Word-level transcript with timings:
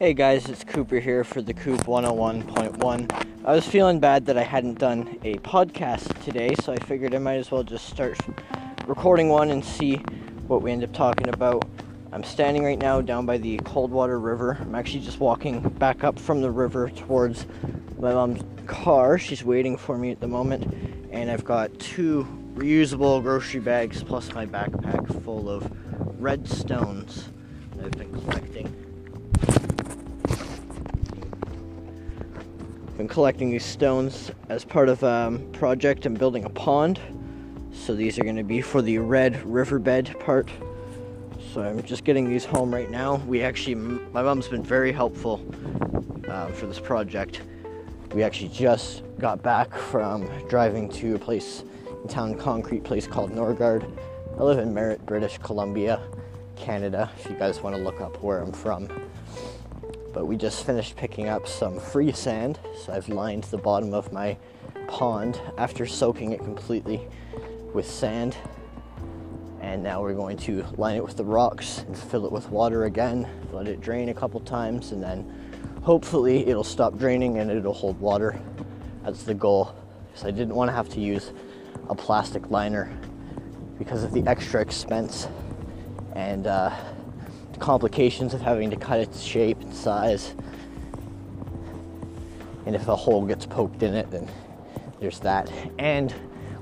Hey 0.00 0.14
guys, 0.14 0.48
it's 0.48 0.62
Cooper 0.62 1.00
here 1.00 1.24
for 1.24 1.42
the 1.42 1.52
Coop 1.52 1.80
101.1. 1.80 3.26
I 3.44 3.52
was 3.52 3.66
feeling 3.66 3.98
bad 3.98 4.26
that 4.26 4.38
I 4.38 4.44
hadn't 4.44 4.78
done 4.78 5.18
a 5.24 5.34
podcast 5.38 6.22
today, 6.22 6.54
so 6.54 6.72
I 6.72 6.76
figured 6.76 7.16
I 7.16 7.18
might 7.18 7.38
as 7.38 7.50
well 7.50 7.64
just 7.64 7.88
start 7.88 8.16
recording 8.86 9.28
one 9.28 9.50
and 9.50 9.64
see 9.64 9.96
what 10.46 10.62
we 10.62 10.70
end 10.70 10.84
up 10.84 10.92
talking 10.92 11.28
about. 11.28 11.68
I'm 12.12 12.22
standing 12.22 12.62
right 12.62 12.78
now 12.78 13.00
down 13.00 13.26
by 13.26 13.38
the 13.38 13.56
Coldwater 13.64 14.20
River. 14.20 14.56
I'm 14.60 14.76
actually 14.76 15.00
just 15.00 15.18
walking 15.18 15.68
back 15.68 16.04
up 16.04 16.16
from 16.16 16.42
the 16.42 16.50
river 16.52 16.90
towards 16.90 17.46
my 17.98 18.14
mom's 18.14 18.44
car. 18.68 19.18
She's 19.18 19.42
waiting 19.42 19.76
for 19.76 19.98
me 19.98 20.12
at 20.12 20.20
the 20.20 20.28
moment, 20.28 20.72
and 21.10 21.28
I've 21.28 21.44
got 21.44 21.76
two 21.80 22.24
reusable 22.54 23.20
grocery 23.20 23.58
bags 23.58 24.04
plus 24.04 24.32
my 24.32 24.46
backpack 24.46 25.24
full 25.24 25.50
of 25.50 25.68
red 26.20 26.48
stones 26.48 27.30
that 27.74 27.86
I've 27.86 27.90
been 27.98 28.12
collecting. 28.12 28.77
Been 32.98 33.06
collecting 33.06 33.48
these 33.48 33.64
stones 33.64 34.32
as 34.48 34.64
part 34.64 34.88
of 34.88 35.04
a 35.04 35.06
um, 35.06 35.38
project 35.52 36.04
I'm 36.04 36.14
building 36.14 36.44
a 36.44 36.50
pond. 36.50 36.98
So 37.72 37.94
these 37.94 38.18
are 38.18 38.24
going 38.24 38.34
to 38.34 38.42
be 38.42 38.60
for 38.60 38.82
the 38.82 38.98
red 38.98 39.40
riverbed 39.46 40.18
part. 40.18 40.50
So 41.54 41.62
I'm 41.62 41.80
just 41.84 42.02
getting 42.02 42.28
these 42.28 42.44
home 42.44 42.74
right 42.74 42.90
now. 42.90 43.22
We 43.28 43.40
actually, 43.42 43.76
my 43.76 44.20
mom's 44.22 44.48
been 44.48 44.64
very 44.64 44.90
helpful 44.90 45.40
uh, 46.28 46.48
for 46.48 46.66
this 46.66 46.80
project. 46.80 47.42
We 48.14 48.24
actually 48.24 48.48
just 48.48 49.04
got 49.20 49.44
back 49.44 49.72
from 49.76 50.28
driving 50.48 50.88
to 50.94 51.14
a 51.14 51.18
place 51.20 51.62
in 52.02 52.08
town, 52.08 52.34
concrete 52.34 52.82
place 52.82 53.06
called 53.06 53.30
Norgard. 53.30 53.88
I 54.36 54.42
live 54.42 54.58
in 54.58 54.74
Merritt, 54.74 55.06
British 55.06 55.38
Columbia, 55.38 56.00
Canada. 56.56 57.08
If 57.20 57.30
you 57.30 57.36
guys 57.36 57.62
want 57.62 57.76
to 57.76 57.80
look 57.80 58.00
up 58.00 58.20
where 58.24 58.40
I'm 58.40 58.50
from 58.50 58.88
but 60.12 60.26
we 60.26 60.36
just 60.36 60.64
finished 60.64 60.96
picking 60.96 61.28
up 61.28 61.46
some 61.46 61.78
free 61.78 62.12
sand. 62.12 62.58
So 62.84 62.92
I've 62.92 63.08
lined 63.08 63.44
the 63.44 63.58
bottom 63.58 63.94
of 63.94 64.12
my 64.12 64.36
pond 64.86 65.40
after 65.56 65.86
soaking 65.86 66.32
it 66.32 66.40
completely 66.40 67.00
with 67.74 67.88
sand. 67.88 68.36
And 69.60 69.82
now 69.82 70.00
we're 70.00 70.14
going 70.14 70.36
to 70.38 70.64
line 70.76 70.96
it 70.96 71.04
with 71.04 71.16
the 71.16 71.24
rocks 71.24 71.84
and 71.86 71.96
fill 71.96 72.24
it 72.24 72.32
with 72.32 72.48
water 72.48 72.84
again, 72.84 73.28
let 73.52 73.68
it 73.68 73.80
drain 73.80 74.08
a 74.08 74.14
couple 74.14 74.40
times, 74.40 74.92
and 74.92 75.02
then 75.02 75.80
hopefully 75.82 76.46
it'll 76.46 76.64
stop 76.64 76.96
draining 76.96 77.38
and 77.38 77.50
it'll 77.50 77.74
hold 77.74 78.00
water. 78.00 78.40
That's 79.04 79.24
the 79.24 79.34
goal. 79.34 79.74
So 80.14 80.26
I 80.26 80.30
didn't 80.30 80.54
want 80.54 80.68
to 80.68 80.72
have 80.72 80.88
to 80.90 81.00
use 81.00 81.32
a 81.88 81.94
plastic 81.94 82.50
liner 82.50 82.90
because 83.78 84.02
of 84.02 84.12
the 84.12 84.26
extra 84.26 84.60
expense 84.60 85.28
and 86.14 86.46
uh, 86.46 86.74
complications 87.58 88.34
of 88.34 88.40
having 88.40 88.70
to 88.70 88.76
cut 88.76 89.00
its 89.00 89.22
shape 89.22 89.60
and 89.60 89.74
size. 89.74 90.34
And 92.66 92.74
if 92.74 92.88
a 92.88 92.96
hole 92.96 93.24
gets 93.24 93.46
poked 93.46 93.82
in 93.82 93.94
it, 93.94 94.10
then 94.10 94.28
there's 95.00 95.20
that. 95.20 95.50
And 95.78 96.14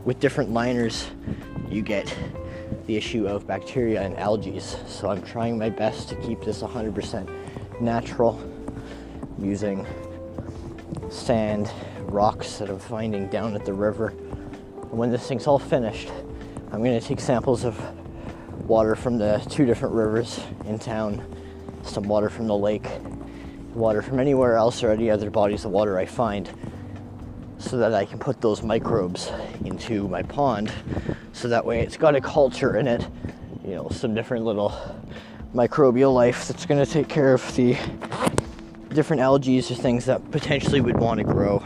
with 0.05 0.20
different 0.20 0.50
liners, 0.50 1.08
you 1.69 1.83
get 1.83 2.14
the 2.86 2.97
issue 2.97 3.27
of 3.27 3.47
bacteria 3.47 4.02
and 4.02 4.17
algae. 4.17 4.61
So 4.61 5.11
I'm 5.11 5.22
trying 5.22 5.58
my 5.58 5.70
best 5.70 6.08
to 6.11 6.17
keep 6.17 6.42
this 6.42 6.62
100% 6.62 7.80
natural 7.80 8.41
using 9.39 9.86
sand, 11.11 11.70
rocks 12.02 12.58
that 12.58 12.70
I'm 12.70 12.78
finding 12.78 13.28
down 13.28 13.55
at 13.55 13.64
the 13.64 13.72
river. 13.72 14.08
And 14.08 14.92
when 14.92 15.11
this 15.11 15.27
thing's 15.27 15.47
all 15.47 15.58
finished, 15.58 16.11
I'm 16.72 16.83
going 16.83 16.98
to 16.98 17.06
take 17.06 17.20
samples 17.20 17.64
of 17.64 17.78
water 18.69 18.95
from 18.97 19.19
the 19.19 19.45
two 19.48 19.64
different 19.64 19.95
rivers 19.95 20.41
in 20.67 20.78
town, 20.78 21.25
some 21.84 22.05
water 22.05 22.28
from 22.28 22.47
the 22.47 22.56
lake, 22.56 22.89
water 23.75 24.03
from 24.03 24.19
anywhere 24.19 24.56
else 24.56 24.83
or 24.83 24.91
any 24.91 25.11
other 25.11 25.31
bodies 25.31 25.64
of 25.64 25.70
water 25.70 25.98
I 25.98 26.07
find, 26.07 26.51
so 27.58 27.77
that 27.79 27.95
I 27.95 28.05
can 28.05 28.18
put 28.18 28.41
those 28.41 28.63
microbes 28.63 29.30
into 29.64 30.08
my 30.08 30.23
pond. 30.23 30.73
So 31.33 31.48
that 31.48 31.64
way 31.64 31.80
it's 31.80 31.96
got 31.96 32.14
a 32.14 32.20
culture 32.20 32.77
in 32.77 32.86
it, 32.86 33.07
you 33.64 33.74
know, 33.74 33.89
some 33.91 34.14
different 34.14 34.45
little 34.45 34.74
microbial 35.55 36.12
life 36.12 36.48
that's 36.48 36.67
going 36.67 36.85
to 36.85 36.91
take 36.91 37.08
care 37.08 37.35
of 37.35 37.57
the 37.57 37.77
different 38.91 39.23
algae 39.23 39.58
or 39.58 39.62
things 39.62 40.07
that 40.07 40.30
potentially 40.30 40.80
would 40.80 40.96
want 40.96 41.18
to 41.18 41.24
grow 41.24 41.62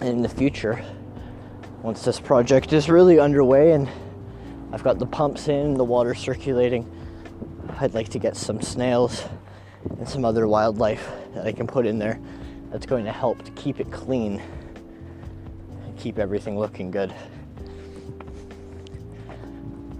And 0.00 0.08
in 0.10 0.22
the 0.22 0.28
future 0.28 0.84
once 1.82 2.04
this 2.04 2.18
project 2.18 2.72
is 2.72 2.88
really 2.88 3.20
underway 3.20 3.72
and 3.72 3.88
I've 4.72 4.82
got 4.82 4.98
the 4.98 5.06
pumps 5.06 5.48
in, 5.48 5.74
the 5.74 5.84
water 5.84 6.14
circulating, 6.14 6.90
I'd 7.80 7.94
like 7.94 8.08
to 8.10 8.18
get 8.18 8.36
some 8.36 8.60
snails 8.60 9.24
and 9.98 10.08
some 10.08 10.24
other 10.24 10.48
wildlife 10.48 11.08
that 11.34 11.46
I 11.46 11.52
can 11.52 11.66
put 11.66 11.86
in 11.86 11.98
there 11.98 12.18
that's 12.70 12.84
going 12.84 13.04
to 13.04 13.12
help 13.12 13.42
to 13.44 13.50
keep 13.52 13.80
it 13.80 13.90
clean 13.90 14.42
and 15.84 15.96
keep 15.96 16.18
everything 16.18 16.58
looking 16.58 16.90
good. 16.90 17.14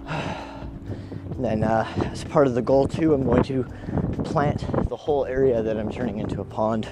And 0.06 1.38
then, 1.44 1.64
uh, 1.64 1.86
as 2.12 2.24
part 2.24 2.46
of 2.46 2.54
the 2.54 2.62
goal, 2.62 2.88
too, 2.88 3.14
I'm 3.14 3.22
going 3.22 3.44
to 3.44 3.64
plant 4.24 4.64
the 4.88 4.96
whole 4.96 5.24
area 5.24 5.62
that 5.62 5.78
I'm 5.78 5.90
turning 5.90 6.18
into 6.18 6.40
a 6.40 6.44
pond. 6.44 6.88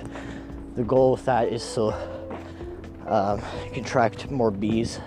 The 0.76 0.84
goal 0.84 1.12
with 1.12 1.24
that 1.24 1.48
is 1.48 1.62
so 1.62 1.90
um, 3.06 3.40
contract 3.72 4.30
more 4.30 4.50
bees 4.50 5.00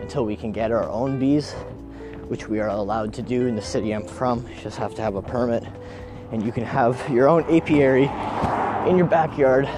until 0.00 0.24
we 0.24 0.36
can 0.36 0.52
get 0.52 0.72
our 0.72 0.88
own 0.88 1.18
bees, 1.18 1.52
which 2.28 2.48
we 2.48 2.60
are 2.60 2.68
allowed 2.68 3.12
to 3.14 3.22
do 3.22 3.46
in 3.46 3.54
the 3.54 3.62
city 3.62 3.92
I'm 3.92 4.06
from. 4.06 4.46
You 4.48 4.56
just 4.62 4.78
have 4.78 4.94
to 4.96 5.02
have 5.02 5.14
a 5.14 5.22
permit, 5.22 5.64
and 6.32 6.42
you 6.42 6.52
can 6.52 6.64
have 6.64 7.08
your 7.10 7.28
own 7.28 7.44
apiary 7.44 8.10
in 8.88 8.96
your 8.96 9.06
backyard. 9.06 9.68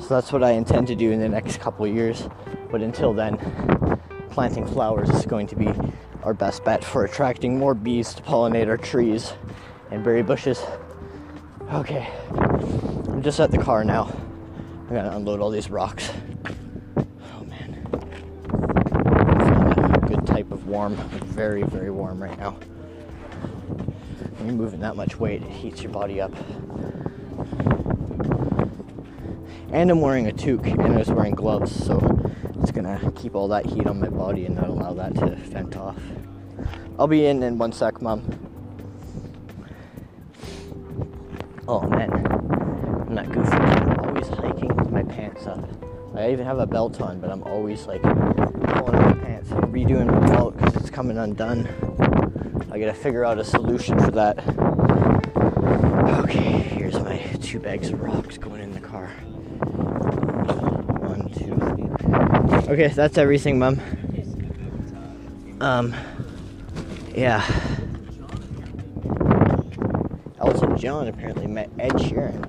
So 0.00 0.08
that's 0.08 0.32
what 0.32 0.44
I 0.44 0.52
intend 0.52 0.86
to 0.88 0.94
do 0.94 1.10
in 1.10 1.20
the 1.20 1.28
next 1.28 1.60
couple 1.60 1.86
years. 1.86 2.28
But 2.70 2.82
until 2.82 3.12
then, 3.12 3.38
planting 4.30 4.66
flowers 4.66 5.08
is 5.10 5.26
going 5.26 5.46
to 5.48 5.56
be 5.56 5.68
our 6.22 6.34
best 6.34 6.64
bet 6.64 6.84
for 6.84 7.04
attracting 7.04 7.58
more 7.58 7.74
bees 7.74 8.14
to 8.14 8.22
pollinate 8.22 8.68
our 8.68 8.76
trees 8.76 9.32
and 9.90 10.04
berry 10.04 10.22
bushes. 10.22 10.62
Okay, 11.72 12.08
I'm 12.38 13.22
just 13.22 13.40
at 13.40 13.50
the 13.50 13.58
car 13.58 13.84
now. 13.84 14.12
I 14.88 14.92
gotta 14.92 15.16
unload 15.16 15.40
all 15.40 15.50
these 15.50 15.70
rocks. 15.70 16.10
Oh 16.96 17.44
man. 17.44 17.86
a 19.94 20.06
good 20.06 20.26
type 20.26 20.52
of 20.52 20.66
warm. 20.66 20.94
Very, 21.24 21.62
very 21.62 21.90
warm 21.90 22.22
right 22.22 22.38
now. 22.38 22.50
When 24.36 24.46
you're 24.46 24.56
moving 24.56 24.80
that 24.80 24.94
much 24.94 25.18
weight, 25.18 25.42
it 25.42 25.50
heats 25.50 25.82
your 25.82 25.90
body 25.90 26.20
up. 26.20 26.32
And 29.72 29.90
I'm 29.90 30.02
wearing 30.02 30.28
a 30.28 30.32
toque 30.32 30.66
and 30.66 30.94
I 30.94 30.98
was 30.98 31.10
wearing 31.10 31.34
gloves, 31.34 31.74
so 31.74 31.98
it's 32.60 32.70
gonna 32.70 33.10
keep 33.16 33.34
all 33.34 33.48
that 33.48 33.64
heat 33.64 33.86
on 33.86 34.00
my 34.00 34.08
body 34.08 34.44
and 34.44 34.54
not 34.54 34.68
allow 34.68 34.92
that 34.92 35.14
to 35.14 35.34
vent 35.34 35.76
off. 35.76 35.98
I'll 36.98 37.08
be 37.08 37.24
in 37.24 37.42
in 37.42 37.56
one 37.56 37.72
sec, 37.72 38.02
mom. 38.02 38.22
Oh 41.66 41.80
man, 41.88 42.12
I'm 43.08 43.14
not 43.14 43.32
goofy 43.32 43.73
my 44.62 45.02
pants 45.02 45.46
up. 45.46 45.68
I 46.14 46.30
even 46.30 46.46
have 46.46 46.58
a 46.58 46.66
belt 46.66 47.00
on, 47.00 47.20
but 47.20 47.30
I'm 47.30 47.42
always 47.42 47.86
like 47.86 48.02
pulling 48.02 49.00
my 49.00 49.12
pants 49.14 49.50
and 49.50 49.64
redoing 49.64 50.06
my 50.06 50.26
belt 50.28 50.56
because 50.56 50.76
it's 50.76 50.90
coming 50.90 51.18
undone. 51.18 51.68
I 52.70 52.78
gotta 52.78 52.94
figure 52.94 53.24
out 53.24 53.38
a 53.38 53.44
solution 53.44 53.98
for 53.98 54.12
that. 54.12 54.38
Okay, 56.24 56.40
here's 56.40 56.94
my 57.00 57.18
two 57.42 57.58
bags 57.58 57.90
of 57.90 58.00
rocks 58.00 58.38
going 58.38 58.60
in 58.60 58.72
the 58.72 58.80
car. 58.80 59.08
One, 60.98 61.28
two, 61.30 61.56
three. 61.56 62.72
Okay, 62.72 62.88
that's 62.88 63.18
everything, 63.18 63.58
Mom. 63.58 63.80
Um, 65.60 65.94
yeah. 67.14 67.44
Elton 70.38 70.76
John 70.76 71.08
apparently 71.08 71.46
met 71.46 71.70
Ed 71.78 71.92
Sheeran. 71.92 72.48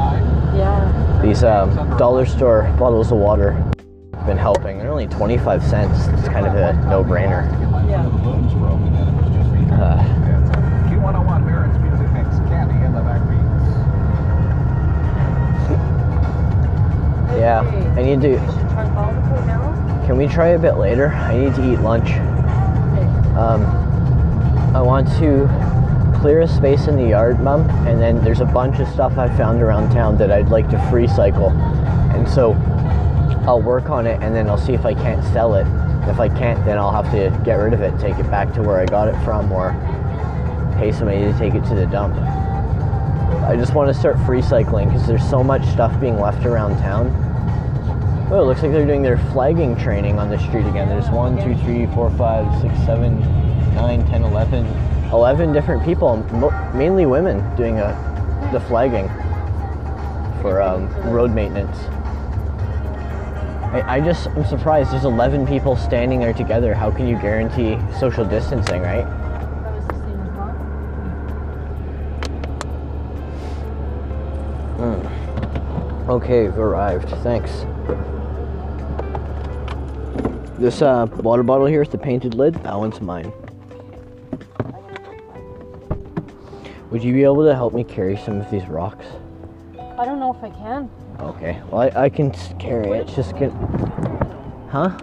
These 1.21 1.43
um, 1.43 1.75
dollar 1.97 2.25
store 2.25 2.63
bottles 2.79 3.11
of 3.11 3.19
water 3.19 3.51
have 4.15 4.25
been 4.25 4.37
helping. 4.37 4.79
They're 4.79 4.89
only 4.89 5.05
25 5.07 5.63
cents. 5.63 6.07
It's 6.07 6.27
kind 6.27 6.47
of 6.47 6.55
a 6.55 6.73
no-brainer. 6.89 7.49
Yeah. 7.87 8.05
Uh, 9.75 10.21
Yeah, 17.37 17.61
I 17.97 18.03
need 18.03 18.21
to. 18.21 18.37
Can 20.05 20.17
we 20.17 20.27
try 20.27 20.49
a 20.49 20.59
bit 20.59 20.73
later? 20.77 21.07
I 21.09 21.37
need 21.37 21.55
to 21.55 21.73
eat 21.73 21.79
lunch. 21.79 22.11
Um, 23.37 23.63
I 24.75 24.81
want 24.81 25.07
to 25.19 25.47
clear 26.21 26.41
a 26.41 26.47
space 26.47 26.85
in 26.87 26.95
the 26.95 27.09
yard, 27.09 27.39
Mum, 27.39 27.67
and 27.87 27.99
then 27.99 28.23
there's 28.23 28.41
a 28.41 28.45
bunch 28.45 28.79
of 28.79 28.87
stuff 28.89 29.17
I 29.17 29.27
found 29.35 29.59
around 29.59 29.91
town 29.91 30.19
that 30.19 30.31
I'd 30.31 30.49
like 30.49 30.69
to 30.69 30.79
free 30.91 31.07
cycle. 31.07 31.49
And 31.49 32.29
so 32.29 32.53
I'll 33.47 33.61
work 33.61 33.89
on 33.89 34.05
it 34.05 34.21
and 34.21 34.35
then 34.35 34.47
I'll 34.47 34.57
see 34.57 34.73
if 34.73 34.85
I 34.85 34.93
can't 34.93 35.23
sell 35.33 35.55
it. 35.55 35.65
If 36.07 36.19
I 36.19 36.29
can't, 36.29 36.63
then 36.63 36.77
I'll 36.77 36.91
have 36.91 37.11
to 37.11 37.35
get 37.43 37.55
rid 37.55 37.73
of 37.73 37.81
it, 37.81 37.99
take 37.99 38.19
it 38.19 38.29
back 38.29 38.53
to 38.53 38.61
where 38.61 38.79
I 38.79 38.85
got 38.85 39.07
it 39.07 39.15
from, 39.25 39.51
or 39.51 39.71
pay 40.77 40.91
somebody 40.91 41.21
to 41.21 41.35
take 41.39 41.55
it 41.55 41.65
to 41.65 41.73
the 41.73 41.87
dump. 41.87 42.15
I 43.47 43.55
just 43.55 43.73
want 43.73 43.91
to 43.91 43.99
start 43.99 44.19
free 44.23 44.43
cycling 44.43 44.89
because 44.89 45.07
there's 45.07 45.27
so 45.27 45.43
much 45.43 45.65
stuff 45.69 45.99
being 45.99 46.19
left 46.19 46.45
around 46.45 46.77
town. 46.77 47.09
Oh, 48.31 48.43
it 48.43 48.45
looks 48.45 48.61
like 48.61 48.71
they're 48.71 48.85
doing 48.85 49.01
their 49.01 49.17
flagging 49.31 49.75
training 49.75 50.19
on 50.19 50.29
the 50.29 50.37
street 50.37 50.67
again. 50.67 50.87
There's 50.87 51.09
one, 51.09 51.35
two, 51.37 51.55
three, 51.63 51.87
four, 51.95 52.11
five, 52.11 52.45
six, 52.61 52.75
seven, 52.85 53.19
nine, 53.73 54.05
ten, 54.05 54.21
eleven, 54.23 54.67
eleven 55.11 55.51
different 55.51 55.83
people, 55.83 56.17
mainly 56.73 57.05
women, 57.05 57.39
doing 57.55 57.79
a, 57.79 58.49
the 58.51 58.59
flagging 58.61 59.07
for 60.41 60.61
um, 60.61 60.87
road 61.09 61.31
maintenance. 61.31 61.77
I, 63.71 63.97
I 63.97 64.01
just, 64.01 64.27
I'm 64.27 64.45
surprised. 64.45 64.91
There's 64.91 65.05
11 65.05 65.47
people 65.47 65.77
standing 65.77 66.19
there 66.19 66.33
together. 66.33 66.73
How 66.73 66.91
can 66.91 67.07
you 67.07 67.15
guarantee 67.15 67.77
social 67.99 68.25
distancing, 68.25 68.81
right? 68.81 69.05
Mine. 74.77 76.07
Okay, 76.09 76.47
arrived. 76.47 77.09
Thanks. 77.23 77.65
This 80.59 80.81
uh, 80.81 81.07
water 81.17 81.43
bottle 81.43 81.65
here 81.65 81.81
is 81.81 81.89
the 81.89 81.97
painted 81.97 82.33
lid. 82.33 82.55
That 82.55 82.77
one's 82.77 82.99
mine. 82.99 83.31
Would 86.91 87.03
you 87.03 87.13
be 87.13 87.23
able 87.23 87.45
to 87.45 87.55
help 87.55 87.73
me 87.73 87.85
carry 87.85 88.17
some 88.17 88.41
of 88.41 88.51
these 88.51 88.65
rocks? 88.67 89.05
I 89.97 90.03
don't 90.03 90.19
know 90.19 90.35
if 90.35 90.43
I 90.43 90.49
can. 90.49 90.89
Okay. 91.19 91.61
Well, 91.69 91.81
I, 91.81 92.03
I 92.03 92.09
can 92.09 92.31
carry 92.59 92.89
it. 92.89 93.07
It's 93.07 93.15
just 93.15 93.31
gonna. 93.33 93.51
Huh? 94.69 94.97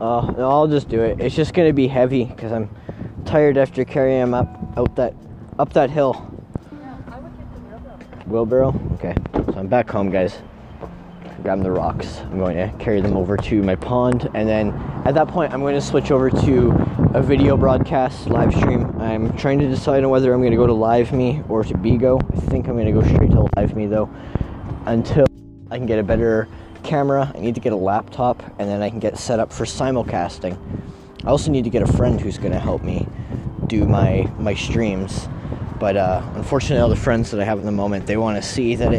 Oh, 0.00 0.34
no, 0.36 0.50
I'll 0.50 0.68
just 0.68 0.88
do 0.88 1.00
it. 1.00 1.20
It's 1.20 1.34
just 1.34 1.54
gonna 1.54 1.72
be 1.72 1.88
heavy 1.88 2.26
because 2.26 2.52
I'm 2.52 2.68
tired 3.24 3.56
after 3.56 3.84
carrying 3.84 4.20
them 4.20 4.34
up 4.34 4.48
out 4.76 4.94
that 4.96 5.14
up 5.58 5.72
that 5.72 5.90
hill. 5.90 6.14
Wheelbarrow? 8.26 8.78
Okay. 8.94 9.14
So 9.32 9.54
I'm 9.56 9.68
back 9.68 9.88
home, 9.88 10.10
guys. 10.10 10.36
Grab 11.42 11.62
the 11.62 11.70
rocks. 11.70 12.18
I'm 12.20 12.38
going 12.38 12.56
to 12.56 12.76
carry 12.78 13.00
them 13.00 13.16
over 13.16 13.36
to 13.36 13.62
my 13.62 13.76
pond, 13.76 14.28
and 14.34 14.48
then 14.48 14.72
at 15.04 15.14
that 15.14 15.28
point, 15.28 15.52
I'm 15.52 15.60
going 15.60 15.76
to 15.76 15.80
switch 15.80 16.10
over 16.10 16.30
to 16.30 16.70
a 17.14 17.22
video 17.22 17.56
broadcast 17.56 18.28
live 18.28 18.52
stream. 18.52 19.00
I'm 19.00 19.34
trying 19.36 19.58
to 19.60 19.68
decide 19.68 20.02
on 20.04 20.10
whether 20.10 20.34
I'm 20.34 20.40
going 20.40 20.50
to 20.50 20.56
go 20.56 20.66
to 20.66 20.74
Live 20.74 21.12
Me 21.12 21.42
or 21.48 21.62
to 21.62 21.74
Bigo. 21.74 22.20
I 22.36 22.40
think 22.50 22.66
I'm 22.66 22.74
going 22.74 22.86
to 22.86 22.92
go 22.92 23.02
straight 23.02 23.30
to 23.30 23.48
Live 23.56 23.76
Me 23.76 23.86
though, 23.86 24.10
until 24.86 25.26
I 25.70 25.78
can 25.78 25.86
get 25.86 26.00
a 26.00 26.02
better 26.02 26.48
camera. 26.82 27.32
I 27.34 27.38
need 27.38 27.54
to 27.54 27.60
get 27.60 27.72
a 27.72 27.76
laptop, 27.76 28.42
and 28.58 28.68
then 28.68 28.82
I 28.82 28.90
can 28.90 28.98
get 28.98 29.16
set 29.16 29.38
up 29.38 29.52
for 29.52 29.64
simulcasting. 29.64 30.58
I 31.24 31.28
also 31.28 31.50
need 31.50 31.64
to 31.64 31.70
get 31.70 31.82
a 31.82 31.92
friend 31.92 32.20
who's 32.20 32.36
going 32.36 32.52
to 32.52 32.58
help 32.58 32.82
me 32.82 33.06
do 33.68 33.86
my 33.86 34.30
my 34.38 34.54
streams. 34.54 35.28
But 35.78 35.96
uh, 35.96 36.20
unfortunately, 36.34 36.82
all 36.82 36.88
the 36.88 36.96
friends 36.96 37.30
that 37.30 37.40
I 37.40 37.44
have 37.44 37.58
at 37.58 37.64
the 37.64 37.70
moment, 37.70 38.06
they 38.06 38.16
want 38.16 38.42
to 38.42 38.42
see 38.42 38.74
that 38.74 38.92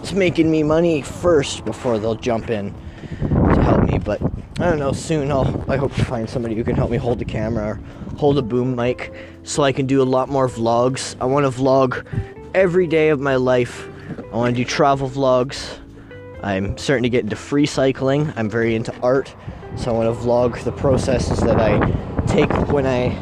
it's 0.00 0.12
making 0.12 0.50
me 0.50 0.62
money 0.62 1.02
first 1.02 1.64
before 1.64 1.98
they'll 1.98 2.14
jump 2.14 2.50
in 2.50 2.74
to 3.20 3.62
help 3.62 3.84
me. 3.84 3.98
But 3.98 4.20
I 4.58 4.64
don't 4.64 4.78
know. 4.78 4.92
Soon, 4.92 5.30
I'll 5.30 5.64
I 5.70 5.76
hope 5.76 5.94
to 5.94 6.04
find 6.04 6.28
somebody 6.28 6.54
who 6.54 6.64
can 6.64 6.74
help 6.74 6.90
me 6.90 6.96
hold 6.96 7.18
the 7.18 7.24
camera 7.24 7.66
or 7.66 7.80
hold 8.16 8.38
a 8.38 8.42
boom 8.42 8.74
mic, 8.74 9.12
so 9.42 9.62
I 9.62 9.72
can 9.72 9.86
do 9.86 10.02
a 10.02 10.04
lot 10.04 10.28
more 10.28 10.48
vlogs. 10.48 11.16
I 11.20 11.26
want 11.26 11.44
to 11.44 11.50
vlog 11.50 12.04
every 12.54 12.86
day 12.86 13.10
of 13.10 13.20
my 13.20 13.36
life. 13.36 13.88
I 14.32 14.36
want 14.36 14.56
to 14.56 14.62
do 14.62 14.68
travel 14.68 15.08
vlogs. 15.08 15.78
I'm 16.42 16.78
starting 16.78 17.02
to 17.02 17.10
get 17.10 17.24
into 17.24 17.36
free 17.36 17.66
cycling. 17.66 18.32
I'm 18.36 18.48
very 18.48 18.74
into 18.74 18.94
art, 19.02 19.34
so 19.76 19.90
I 19.90 19.94
want 19.94 20.14
to 20.14 20.24
vlog 20.26 20.62
the 20.64 20.72
processes 20.72 21.38
that 21.40 21.60
I 21.60 21.78
take 22.26 22.50
when 22.68 22.86
I 22.86 23.16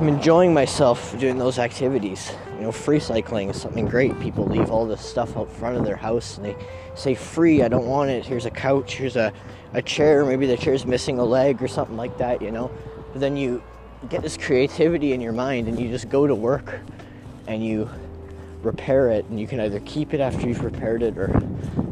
I'm 0.00 0.08
enjoying 0.08 0.52
myself 0.52 1.18
doing 1.18 1.38
those 1.38 1.58
activities. 1.58 2.32
Know, 2.64 2.72
free 2.72 2.98
cycling 2.98 3.50
is 3.50 3.60
something 3.60 3.84
great. 3.84 4.18
People 4.20 4.46
leave 4.46 4.70
all 4.70 4.86
this 4.86 5.02
stuff 5.02 5.36
out 5.36 5.52
front 5.52 5.76
of 5.76 5.84
their 5.84 5.96
house 5.96 6.38
and 6.38 6.46
they 6.46 6.56
say 6.94 7.14
free, 7.14 7.62
I 7.62 7.68
don't 7.68 7.86
want 7.86 8.08
it. 8.08 8.24
Here's 8.24 8.46
a 8.46 8.50
couch, 8.50 8.94
here's 8.94 9.16
a, 9.16 9.34
a 9.74 9.82
chair, 9.82 10.24
maybe 10.24 10.46
the 10.46 10.56
chair's 10.56 10.86
missing 10.86 11.18
a 11.18 11.24
leg 11.24 11.62
or 11.62 11.68
something 11.68 11.98
like 11.98 12.16
that, 12.16 12.40
you 12.40 12.50
know. 12.50 12.70
But 13.12 13.20
then 13.20 13.36
you 13.36 13.62
get 14.08 14.22
this 14.22 14.38
creativity 14.38 15.12
in 15.12 15.20
your 15.20 15.34
mind 15.34 15.68
and 15.68 15.78
you 15.78 15.90
just 15.90 16.08
go 16.08 16.26
to 16.26 16.34
work 16.34 16.80
and 17.46 17.62
you 17.62 17.90
repair 18.62 19.10
it 19.10 19.26
and 19.26 19.38
you 19.38 19.46
can 19.46 19.60
either 19.60 19.80
keep 19.80 20.14
it 20.14 20.20
after 20.20 20.48
you've 20.48 20.64
repaired 20.64 21.02
it 21.02 21.18
or 21.18 21.38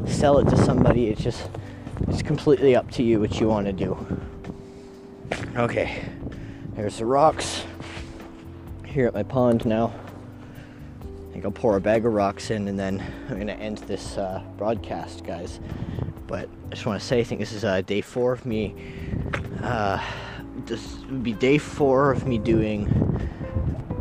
sell 0.06 0.38
it 0.38 0.48
to 0.48 0.56
somebody. 0.56 1.08
It's 1.08 1.22
just 1.22 1.50
it's 2.08 2.22
completely 2.22 2.74
up 2.74 2.90
to 2.92 3.02
you 3.02 3.20
what 3.20 3.38
you 3.38 3.46
want 3.46 3.66
to 3.66 3.74
do. 3.74 3.94
Okay. 5.54 6.02
There's 6.76 6.96
the 6.96 7.04
rocks 7.04 7.62
here 8.86 9.06
at 9.06 9.12
my 9.12 9.22
pond 9.22 9.66
now. 9.66 9.92
I 11.32 11.34
think 11.36 11.46
I'll 11.46 11.50
pour 11.50 11.78
a 11.78 11.80
bag 11.80 12.04
of 12.04 12.12
rocks 12.12 12.50
in 12.50 12.68
and 12.68 12.78
then 12.78 13.02
I'm 13.30 13.38
gonna 13.38 13.54
end 13.54 13.78
this 13.78 14.18
uh, 14.18 14.42
broadcast, 14.58 15.24
guys. 15.24 15.60
But 16.26 16.46
I 16.66 16.74
just 16.74 16.84
want 16.84 17.00
to 17.00 17.06
say, 17.06 17.20
I 17.20 17.24
think 17.24 17.40
this 17.40 17.52
is 17.52 17.64
uh, 17.64 17.80
day 17.80 18.02
four 18.02 18.34
of 18.34 18.44
me. 18.44 18.74
Uh, 19.62 19.98
this 20.66 20.98
would 21.08 21.22
be 21.22 21.32
day 21.32 21.56
four 21.56 22.12
of 22.12 22.26
me 22.26 22.36
doing 22.36 22.86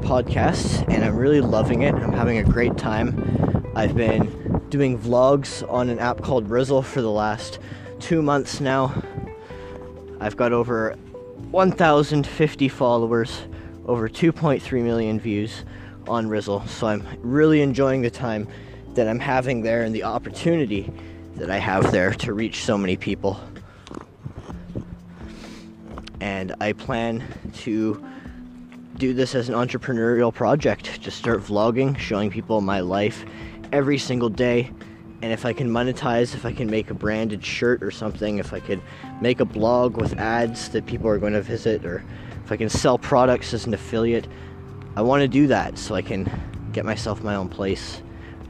podcasts, 0.02 0.86
and 0.94 1.06
I'm 1.06 1.16
really 1.16 1.40
loving 1.40 1.84
it. 1.84 1.96
I'm 1.96 2.12
having 2.12 2.38
a 2.38 2.44
great 2.44 2.76
time. 2.78 3.72
I've 3.78 3.96
been 3.96 4.62
doing 4.68 5.00
vlogs 5.00 5.64
on 5.72 5.90
an 5.90 6.00
app 6.00 6.22
called 6.22 6.50
Rizzle 6.50 6.84
for 6.84 7.02
the 7.02 7.12
last 7.12 7.60
two 8.02 8.22
months 8.22 8.60
now. 8.60 9.02
I've 10.20 10.36
got 10.36 10.52
over 10.52 10.98
1,050 11.50 12.68
followers, 12.68 13.40
over 13.86 14.10
2.3 14.10 14.84
million 14.84 15.18
views 15.18 15.64
on 16.08 16.28
Rizzle. 16.28 16.68
So 16.68 16.88
I'm 16.88 17.06
really 17.22 17.62
enjoying 17.62 18.02
the 18.02 18.10
time 18.10 18.48
that 18.96 19.08
I'm 19.08 19.20
having 19.20 19.62
there 19.62 19.84
and 19.84 19.96
the 19.96 20.04
opportunity 20.04 20.92
that 21.36 21.50
I 21.50 21.58
have 21.58 21.92
there 21.92 22.12
to 22.12 22.34
reach 22.34 22.64
so 22.64 22.78
many 22.78 22.98
people. 22.98 23.40
And 26.20 26.54
I 26.62 26.74
plan 26.74 27.24
to 27.60 28.06
do 28.98 29.14
this 29.14 29.34
as 29.34 29.50
an 29.50 29.56
entrepreneurial 29.56 30.34
project, 30.34 31.02
just 31.02 31.18
start 31.18 31.42
vlogging, 31.42 31.98
showing 31.98 32.30
people 32.30 32.62
my 32.62 32.82
life 32.82 33.26
every 33.72 33.98
single 33.98 34.30
day. 34.30 34.72
And 35.24 35.32
if 35.32 35.46
I 35.46 35.54
can 35.54 35.70
monetize, 35.70 36.36
if 36.36 36.46
I 36.46 36.52
can 36.52 36.70
make 36.70 36.92
a 36.92 36.94
branded 36.94 37.44
shirt 37.44 37.82
or 37.82 37.90
something, 37.90 38.38
if 38.38 38.54
I 38.54 38.60
could 38.60 38.82
make 39.22 39.40
a 39.40 39.46
blog 39.46 39.98
with 39.98 40.18
ads 40.18 40.70
that 40.70 40.86
people 40.86 41.08
are 41.10 41.18
going 41.18 41.34
to 41.34 41.42
visit, 41.42 41.86
or 41.86 42.04
if 42.44 42.52
I 42.52 42.58
can 42.58 42.70
sell 42.70 42.98
products 42.98 43.54
as 43.54 43.66
an 43.66 43.74
affiliate, 43.74 44.28
I 44.94 45.02
want 45.02 45.22
to 45.22 45.28
do 45.28 45.48
that 45.48 45.78
so 45.78 45.96
I 45.96 46.02
can 46.02 46.30
get 46.74 46.84
myself 46.84 47.24
my 47.24 47.36
own 47.36 47.48
place. 47.48 48.02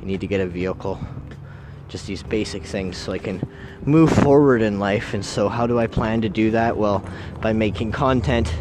I 0.01 0.05
need 0.05 0.21
to 0.21 0.27
get 0.27 0.41
a 0.41 0.47
vehicle. 0.47 0.99
Just 1.87 2.07
these 2.07 2.23
basic 2.23 2.63
things 2.63 2.97
so 2.97 3.11
I 3.11 3.19
can 3.19 3.47
move 3.85 4.11
forward 4.11 4.63
in 4.63 4.79
life. 4.79 5.13
And 5.13 5.23
so, 5.23 5.49
how 5.49 5.67
do 5.67 5.77
I 5.77 5.85
plan 5.85 6.21
to 6.21 6.29
do 6.29 6.51
that? 6.51 6.77
Well, 6.77 7.05
by 7.41 7.53
making 7.53 7.91
content 7.91 8.51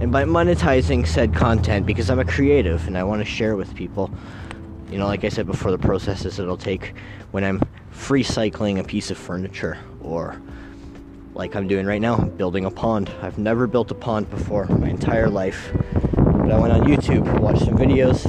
and 0.00 0.10
by 0.10 0.24
monetizing 0.24 1.06
said 1.06 1.32
content 1.32 1.86
because 1.86 2.10
I'm 2.10 2.18
a 2.18 2.24
creative 2.24 2.86
and 2.88 2.98
I 2.98 3.04
want 3.04 3.20
to 3.20 3.24
share 3.24 3.54
with 3.54 3.76
people. 3.76 4.10
You 4.90 4.98
know, 4.98 5.06
like 5.06 5.24
I 5.24 5.28
said 5.28 5.46
before, 5.46 5.70
the 5.70 5.78
processes 5.78 6.40
it'll 6.40 6.56
take 6.56 6.94
when 7.30 7.44
I'm 7.44 7.62
free 7.90 8.24
cycling 8.24 8.80
a 8.80 8.84
piece 8.84 9.12
of 9.12 9.18
furniture 9.18 9.78
or 10.00 10.40
like 11.34 11.54
I'm 11.54 11.68
doing 11.68 11.86
right 11.86 12.00
now, 12.00 12.16
building 12.16 12.64
a 12.64 12.70
pond. 12.70 13.08
I've 13.22 13.38
never 13.38 13.68
built 13.68 13.90
a 13.92 13.94
pond 13.94 14.28
before 14.30 14.66
my 14.66 14.88
entire 14.88 15.28
life. 15.28 15.70
But 16.50 16.56
I 16.56 16.62
went 16.62 16.72
on 16.72 16.88
YouTube, 16.88 17.38
watched 17.38 17.64
some 17.64 17.78
videos. 17.78 18.26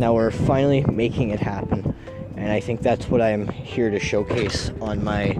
Now 0.00 0.12
we're 0.12 0.32
finally 0.32 0.80
making 0.90 1.30
it 1.30 1.38
happen. 1.38 1.94
And 2.36 2.50
I 2.50 2.58
think 2.58 2.82
that's 2.82 3.08
what 3.08 3.22
I'm 3.22 3.46
here 3.46 3.90
to 3.90 4.00
showcase 4.00 4.72
on 4.80 5.04
my 5.04 5.38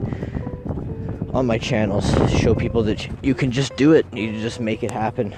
on 1.32 1.44
my 1.44 1.58
channels. 1.58 2.08
Show 2.38 2.54
people 2.54 2.84
that 2.84 3.08
you 3.24 3.34
can 3.34 3.50
just 3.50 3.74
do 3.74 3.94
it. 3.94 4.06
You 4.14 4.30
just 4.40 4.60
make 4.60 4.84
it 4.84 4.92
happen. 4.92 5.34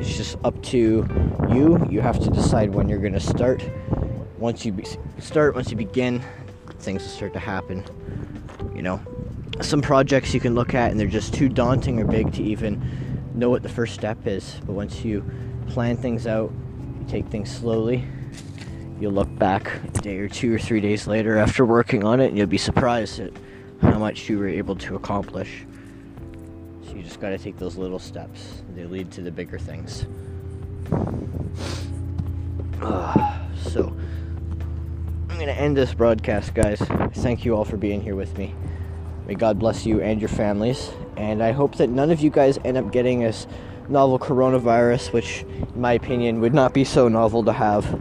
It's 0.00 0.16
just 0.16 0.36
up 0.42 0.60
to 0.64 1.06
you. 1.48 1.86
You 1.88 2.00
have 2.00 2.18
to 2.24 2.30
decide 2.30 2.74
when 2.74 2.88
you're 2.88 2.98
going 2.98 3.12
to 3.12 3.20
start. 3.20 3.62
Once 4.36 4.64
you 4.64 4.72
be- 4.72 4.84
start, 5.20 5.54
once 5.54 5.70
you 5.70 5.76
begin, 5.76 6.20
things 6.80 7.02
will 7.02 7.10
start 7.10 7.34
to 7.34 7.38
happen. 7.38 7.84
You 8.74 8.82
know, 8.82 9.00
some 9.60 9.80
projects 9.80 10.34
you 10.34 10.40
can 10.40 10.56
look 10.56 10.74
at 10.74 10.90
and 10.90 10.98
they're 10.98 11.06
just 11.06 11.34
too 11.34 11.48
daunting 11.48 12.00
or 12.00 12.04
big 12.04 12.32
to 12.32 12.42
even 12.42 13.30
know 13.32 13.48
what 13.48 13.62
the 13.62 13.68
first 13.68 13.94
step 13.94 14.26
is. 14.26 14.60
But 14.66 14.72
once 14.72 15.04
you 15.04 15.22
plan 15.68 15.96
things 15.96 16.26
out, 16.26 16.52
you 17.00 17.06
take 17.08 17.26
things 17.26 17.50
slowly, 17.50 18.04
you'll 19.00 19.12
look 19.12 19.34
back 19.38 19.70
a 19.84 20.00
day 20.00 20.18
or 20.18 20.28
two 20.28 20.54
or 20.54 20.58
three 20.58 20.80
days 20.80 21.06
later 21.06 21.36
after 21.36 21.64
working 21.64 22.04
on 22.04 22.20
it 22.20 22.28
and 22.28 22.38
you'll 22.38 22.46
be 22.46 22.58
surprised 22.58 23.20
at 23.20 23.32
how 23.80 23.98
much 23.98 24.28
you 24.28 24.38
were 24.38 24.48
able 24.48 24.74
to 24.76 24.96
accomplish. 24.96 25.64
So 26.86 26.94
you 26.94 27.02
just 27.02 27.20
got 27.20 27.30
to 27.30 27.38
take 27.38 27.58
those 27.58 27.76
little 27.76 27.98
steps, 27.98 28.62
they 28.74 28.84
lead 28.84 29.10
to 29.12 29.22
the 29.22 29.30
bigger 29.30 29.58
things. 29.58 30.06
Uh, 32.80 33.38
so, 33.56 33.94
I'm 35.28 35.36
going 35.36 35.46
to 35.46 35.60
end 35.60 35.76
this 35.76 35.94
broadcast, 35.94 36.54
guys. 36.54 36.78
Thank 36.78 37.44
you 37.44 37.56
all 37.56 37.64
for 37.64 37.76
being 37.76 38.00
here 38.00 38.14
with 38.14 38.36
me. 38.38 38.54
May 39.26 39.34
God 39.34 39.58
bless 39.58 39.84
you 39.84 40.00
and 40.00 40.20
your 40.20 40.28
families. 40.28 40.90
And 41.16 41.42
I 41.42 41.52
hope 41.52 41.76
that 41.76 41.90
none 41.90 42.10
of 42.10 42.20
you 42.20 42.30
guys 42.30 42.58
end 42.64 42.76
up 42.76 42.92
getting 42.92 43.20
this 43.20 43.46
novel 43.88 44.18
coronavirus, 44.18 45.12
which, 45.12 45.44
in 45.74 45.80
my 45.80 45.92
opinion, 45.92 46.40
would 46.40 46.54
not 46.54 46.74
be 46.74 46.84
so 46.84 47.08
novel 47.08 47.44
to 47.44 47.52
have. 47.52 48.00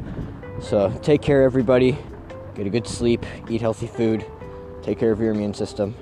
So 0.62 0.92
take 1.02 1.22
care, 1.22 1.44
everybody. 1.44 1.98
Get 2.56 2.66
a 2.66 2.70
good 2.70 2.88
sleep, 2.88 3.26
eat 3.50 3.62
healthy 3.62 3.88
food, 3.88 4.26
take 4.82 4.98
care 4.98 5.12
of 5.12 5.20
your 5.20 5.32
immune 5.32 5.54
system, 5.54 5.94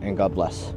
and 0.00 0.16
God 0.16 0.34
bless. 0.34 0.72